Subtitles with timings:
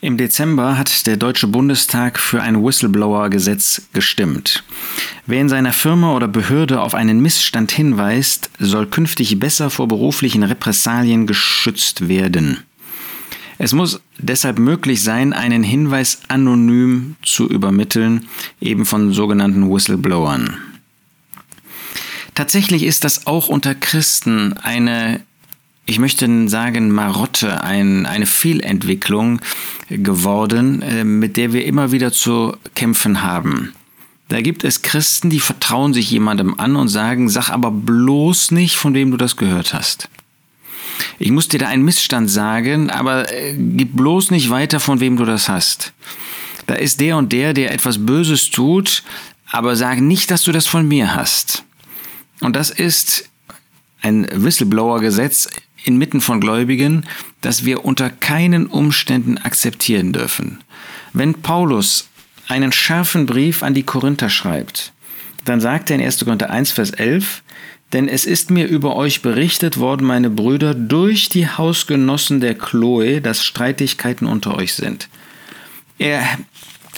[0.00, 4.62] Im Dezember hat der Deutsche Bundestag für ein Whistleblower-Gesetz gestimmt.
[5.26, 10.44] Wer in seiner Firma oder Behörde auf einen Missstand hinweist, soll künftig besser vor beruflichen
[10.44, 12.58] Repressalien geschützt werden.
[13.58, 18.28] Es muss deshalb möglich sein, einen Hinweis anonym zu übermitteln,
[18.60, 20.58] eben von sogenannten Whistleblowern.
[22.36, 25.22] Tatsächlich ist das auch unter Christen eine
[25.88, 29.40] ich möchte sagen, Marotte, ein, eine Fehlentwicklung
[29.88, 33.72] geworden, äh, mit der wir immer wieder zu kämpfen haben.
[34.28, 38.76] Da gibt es Christen, die vertrauen sich jemandem an und sagen, sag aber bloß nicht,
[38.76, 40.10] von wem du das gehört hast.
[41.18, 45.16] Ich muss dir da einen Missstand sagen, aber äh, gib bloß nicht weiter, von wem
[45.16, 45.94] du das hast.
[46.66, 49.04] Da ist der und der, der etwas Böses tut,
[49.50, 51.64] aber sag nicht, dass du das von mir hast.
[52.40, 53.30] Und das ist
[54.02, 55.48] ein Whistleblower-Gesetz
[55.88, 57.04] inmitten von Gläubigen,
[57.40, 60.58] das wir unter keinen Umständen akzeptieren dürfen.
[61.14, 62.08] Wenn Paulus
[62.46, 64.92] einen scharfen Brief an die Korinther schreibt,
[65.46, 66.24] dann sagt er in 1.
[66.24, 67.42] Korinther 1, Vers 11,
[67.94, 73.22] denn es ist mir über euch berichtet worden, meine Brüder, durch die Hausgenossen der Chloe,
[73.22, 75.08] dass Streitigkeiten unter euch sind.
[75.98, 76.22] Er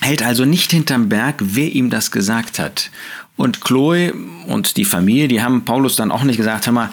[0.00, 2.90] hält also nicht hinterm Berg, wer ihm das gesagt hat.
[3.36, 4.14] Und Chloe
[4.46, 6.90] und die Familie, die haben Paulus dann auch nicht gesagt, hör mal,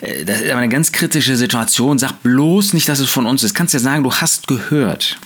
[0.00, 3.54] das ist aber eine ganz kritische Situation, sag bloß nicht, dass es von uns ist.
[3.54, 5.18] Kannst ja sagen, du hast gehört.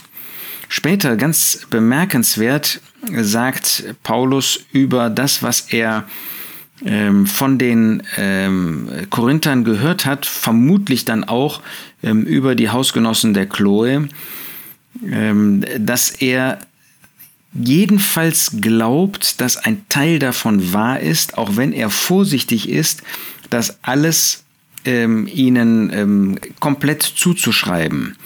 [0.68, 2.80] Später, ganz bemerkenswert,
[3.20, 6.04] sagt Paulus über das, was er
[6.84, 11.60] ähm, von den ähm, Korinthern gehört hat, vermutlich dann auch
[12.02, 14.08] ähm, über die Hausgenossen der Chloe,
[15.06, 16.58] ähm, dass er
[17.52, 23.02] jedenfalls glaubt, dass ein Teil davon wahr ist, auch wenn er vorsichtig ist,
[23.50, 24.44] das alles
[24.84, 28.16] ähm, ihnen ähm, komplett zuzuschreiben.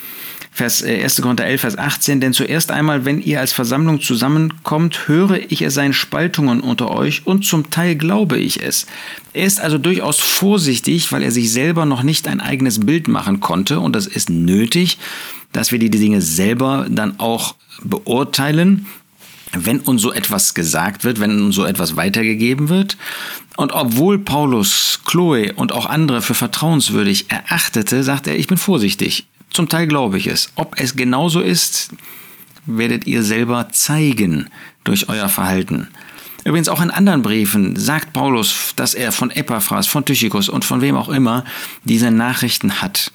[0.56, 1.20] Vers, äh, 1.
[1.20, 5.74] Korinther 11, Vers 18, denn zuerst einmal, wenn ihr als Versammlung zusammenkommt, höre ich, es
[5.74, 8.86] seien Spaltungen unter euch und zum Teil glaube ich es.
[9.34, 13.40] Er ist also durchaus vorsichtig, weil er sich selber noch nicht ein eigenes Bild machen
[13.40, 14.96] konnte und das ist nötig,
[15.52, 18.86] dass wir die Dinge selber dann auch beurteilen
[19.64, 22.96] wenn uns so etwas gesagt wird, wenn uns so etwas weitergegeben wird.
[23.56, 29.26] Und obwohl Paulus Chloe und auch andere für vertrauenswürdig erachtete, sagte er, ich bin vorsichtig.
[29.50, 30.50] Zum Teil glaube ich es.
[30.56, 31.90] Ob es genauso ist,
[32.66, 34.50] werdet ihr selber zeigen
[34.84, 35.88] durch euer Verhalten.
[36.44, 40.80] Übrigens auch in anderen Briefen sagt Paulus, dass er von Epaphras, von Tychicus und von
[40.80, 41.44] wem auch immer
[41.84, 43.10] diese Nachrichten hat.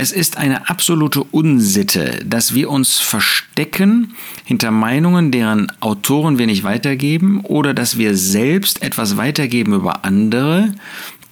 [0.00, 4.14] Es ist eine absolute Unsitte, dass wir uns verstecken
[4.44, 10.72] hinter Meinungen, deren Autoren wir nicht weitergeben, oder dass wir selbst etwas weitergeben über andere,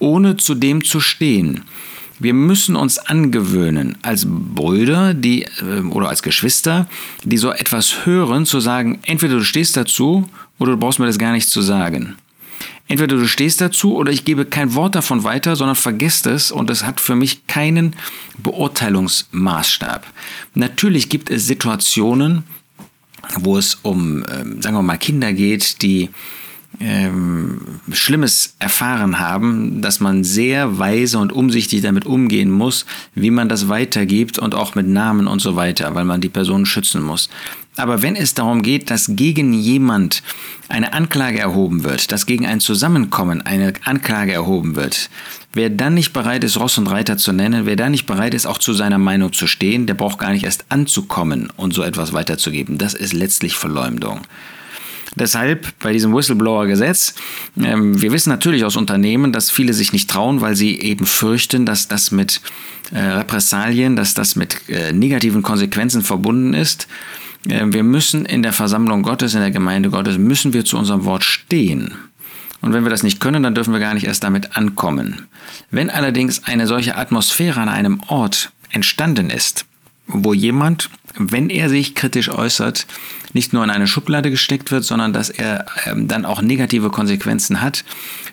[0.01, 1.63] ohne zu dem zu stehen.
[2.19, 6.89] Wir müssen uns angewöhnen, als Brüder die, äh, oder als Geschwister,
[7.23, 10.29] die so etwas hören, zu sagen, entweder du stehst dazu
[10.59, 12.17] oder du brauchst mir das gar nicht zu sagen.
[12.89, 16.71] Entweder du stehst dazu oder ich gebe kein Wort davon weiter, sondern vergesst es und
[16.71, 17.97] es hat für mich keinen
[18.39, 20.07] Beurteilungsmaßstab.
[20.55, 22.45] Natürlich gibt es Situationen,
[23.41, 26.11] wo es um, ähm, sagen wir mal, Kinder geht, die
[26.81, 27.61] ähm,
[27.93, 33.69] Schlimmes erfahren haben, dass man sehr weise und umsichtig damit umgehen muss, wie man das
[33.69, 37.29] weitergibt und auch mit Namen und so weiter, weil man die Person schützen muss.
[37.77, 40.23] Aber wenn es darum geht, dass gegen jemand
[40.69, 45.11] eine Anklage erhoben wird, dass gegen ein Zusammenkommen eine Anklage erhoben wird,
[45.53, 48.47] wer dann nicht bereit ist, Ross und Reiter zu nennen, wer dann nicht bereit ist,
[48.47, 52.15] auch zu seiner Meinung zu stehen, der braucht gar nicht erst anzukommen und so etwas
[52.15, 52.79] weiterzugeben.
[52.79, 54.23] Das ist letztlich Verleumdung.
[55.17, 57.15] Deshalb bei diesem Whistleblower-Gesetz,
[57.59, 61.65] ähm, wir wissen natürlich aus Unternehmen, dass viele sich nicht trauen, weil sie eben fürchten,
[61.65, 62.43] dass das mit
[62.93, 66.87] äh, Repressalien, dass das mit äh, negativen Konsequenzen verbunden ist.
[67.49, 71.05] Äh, wir müssen in der Versammlung Gottes, in der Gemeinde Gottes, müssen wir zu unserem
[71.05, 71.95] Wort stehen.
[72.61, 75.27] Und wenn wir das nicht können, dann dürfen wir gar nicht erst damit ankommen.
[75.71, 79.65] Wenn allerdings eine solche Atmosphäre an einem Ort entstanden ist,
[80.07, 82.87] wo jemand, wenn er sich kritisch äußert,
[83.33, 87.61] nicht nur in eine Schublade gesteckt wird, sondern dass er ähm, dann auch negative Konsequenzen
[87.61, 87.85] hat,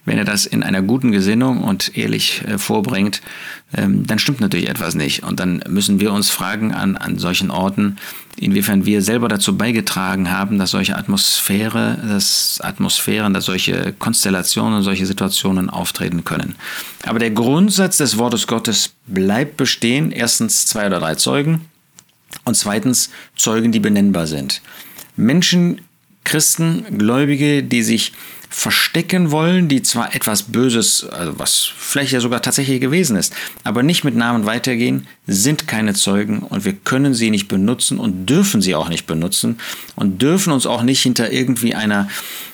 [0.06, 3.22] wenn er das in einer guten Gesinnung und ehrlich äh, vorbringt,
[3.76, 5.24] ähm, dann stimmt natürlich etwas nicht.
[5.24, 7.98] Und dann müssen wir uns fragen an, an solchen Orten,
[8.38, 15.06] inwiefern wir selber dazu beigetragen haben, dass solche Atmosphäre, dass Atmosphären, dass solche Konstellationen, solche
[15.06, 16.56] Situationen auftreten können.
[17.06, 20.12] Aber der Grundsatz des Wortes Gottes bleibt bestehen.
[20.12, 21.62] Erstens zwei oder drei Zeugen
[22.46, 24.62] und zweitens Zeugen, die benennbar sind.
[25.16, 25.82] Menschen
[26.24, 28.14] Christen, Gläubige, die sich
[28.54, 33.34] verstecken wollen, die zwar etwas Böses, also was vielleicht ja sogar tatsächlich gewesen ist,
[33.64, 38.28] aber nicht mit Namen weitergehen, sind keine Zeugen und wir können sie nicht benutzen und
[38.28, 39.58] dürfen sie auch nicht benutzen
[39.96, 42.08] und dürfen uns auch nicht hinter irgendwie einer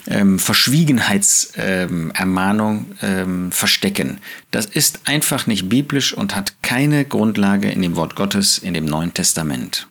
[0.08, 4.22] ähm, Verschwiegenheitsermahnung ähm, ähm, verstecken.
[4.52, 8.86] Das ist einfach nicht biblisch und hat keine Grundlage in dem Wort Gottes in dem
[8.86, 9.90] Neuen Testament.